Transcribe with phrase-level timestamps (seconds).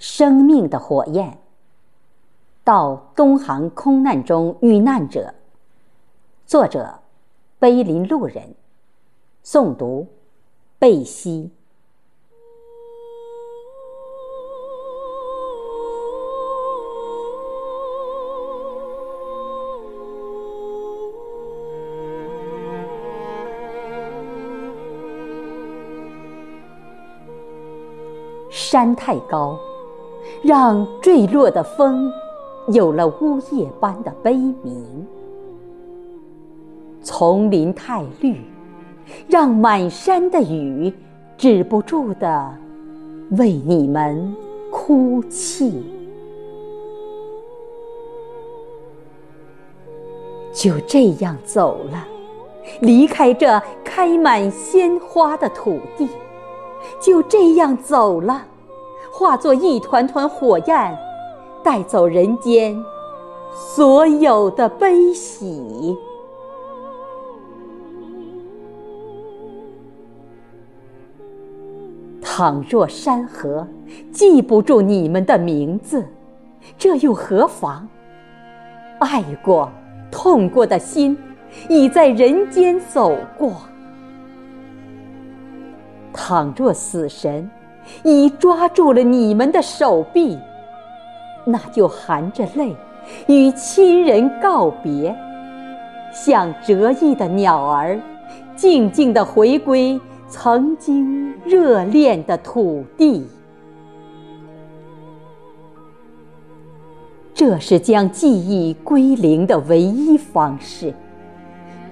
[0.00, 1.38] 生命的火焰。
[2.64, 5.34] 到东航空难中遇难者。
[6.46, 7.00] 作者：
[7.60, 8.54] 碑林路人。
[9.44, 10.08] 诵读：
[10.78, 11.52] 贝西。
[28.50, 29.58] 山太高，
[30.42, 32.10] 让坠落的风
[32.68, 34.82] 有了呜咽般的悲鸣；
[37.02, 38.40] 丛林太绿，
[39.28, 40.92] 让满山的雨
[41.36, 42.54] 止不住的
[43.32, 44.34] 为你们
[44.70, 45.82] 哭泣。
[50.52, 52.06] 就这样走了，
[52.80, 56.06] 离开这开满鲜花的土地；
[57.00, 58.46] 就这样走了。
[59.20, 60.98] 化作一团团火焰，
[61.62, 62.74] 带走人间
[63.52, 65.94] 所有的悲喜。
[72.22, 73.68] 倘若山河
[74.10, 76.02] 记不住你们的名字，
[76.78, 77.86] 这又何妨？
[79.00, 79.70] 爱过、
[80.10, 81.14] 痛过的心，
[81.68, 83.52] 已在人间走过。
[86.10, 87.50] 倘若死神，
[88.02, 90.38] 已抓住了你们的手臂，
[91.44, 92.74] 那就含着泪
[93.26, 95.14] 与亲人告别，
[96.12, 98.00] 像折翼的鸟儿，
[98.56, 103.26] 静静地回归曾经热恋的土地。
[107.32, 110.92] 这是将记忆归零的唯一方式，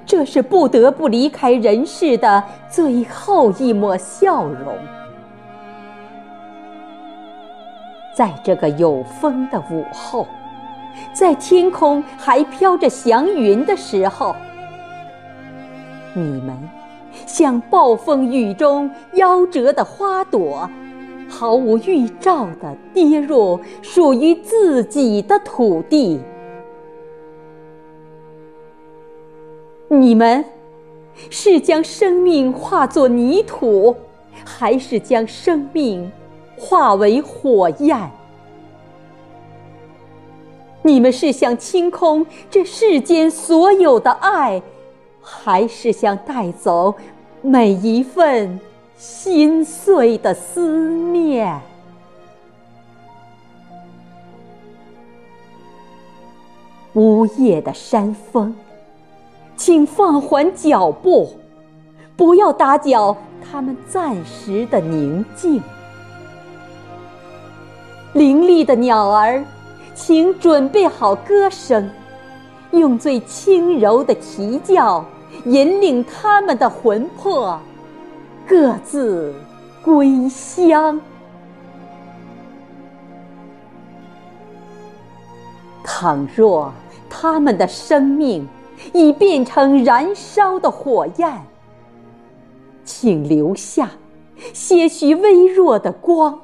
[0.04, 4.74] 这是不得不离开人世的最后一抹笑容。
[8.18, 10.26] 在这个有风的午后，
[11.12, 14.34] 在天空还飘着祥云的时候，
[16.14, 16.68] 你们
[17.28, 20.68] 像暴风雨中夭折的花朵，
[21.28, 26.20] 毫无预兆地跌入属于自己的土地。
[29.86, 30.44] 你们
[31.30, 33.94] 是将生命化作泥土，
[34.44, 36.10] 还是将生命？
[36.58, 38.10] 化为火焰，
[40.82, 44.60] 你们是想清空这世间所有的爱，
[45.20, 46.94] 还是想带走
[47.42, 48.58] 每一份
[48.96, 51.60] 心碎的思念？
[56.94, 58.52] 呜咽的山峰，
[59.56, 61.30] 请放缓脚步，
[62.16, 65.62] 不要打搅他们暂时的宁静。
[68.18, 69.44] 伶俐的鸟儿，
[69.94, 71.88] 请准备好歌声，
[72.72, 75.04] 用最轻柔的啼叫
[75.44, 77.56] 引领他们的魂魄，
[78.44, 79.32] 各自
[79.84, 81.00] 归乡。
[85.84, 86.72] 倘若
[87.08, 88.48] 他们的生命
[88.92, 91.40] 已变成燃烧的火焰，
[92.84, 93.88] 请留下
[94.52, 96.36] 些许微弱的光。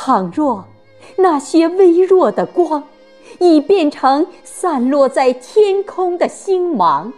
[0.00, 0.64] 倘若
[1.16, 2.84] 那些微弱的光
[3.40, 7.12] 已变成散落在天空的星芒，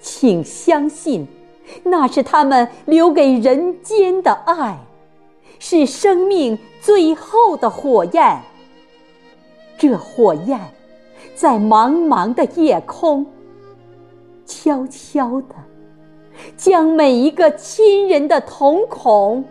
[0.00, 1.26] 请相信，
[1.82, 4.78] 那是他们留给人间的爱，
[5.58, 8.40] 是生命最后的火焰。
[9.76, 10.60] 这火焰
[11.34, 13.26] 在茫茫的夜空，
[14.46, 15.54] 悄悄地
[16.56, 19.44] 将每一个亲人的瞳孔。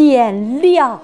[0.00, 0.98] 点亮。